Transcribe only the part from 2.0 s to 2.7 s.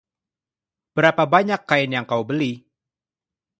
kau beli?